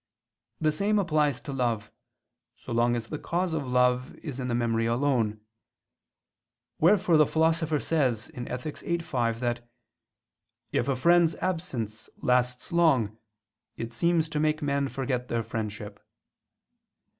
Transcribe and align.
The 0.59 0.71
same 0.71 0.97
applies 0.97 1.39
to 1.41 1.53
love, 1.53 1.91
so 2.57 2.71
long 2.73 2.95
as 2.95 3.09
the 3.09 3.19
cause 3.19 3.53
of 3.53 3.67
love 3.67 4.15
is 4.15 4.39
in 4.39 4.47
the 4.47 4.55
memory 4.55 4.87
alone; 4.87 5.39
wherefore 6.79 7.17
the 7.17 7.25
Philosopher 7.27 7.79
says 7.79 8.31
(Ethic. 8.35 8.79
viii, 8.79 8.97
5) 8.97 9.39
that 9.41 9.69
"if 10.71 10.87
a 10.87 10.95
friend's 10.95 11.35
absence 11.35 12.09
lasts 12.17 12.71
long, 12.71 13.15
it 13.77 13.93
seems 13.93 14.27
to 14.29 14.39
make 14.39 14.63
men 14.63 14.87
forget 14.87 15.27
their 15.27 15.43
friendship." 15.43 15.99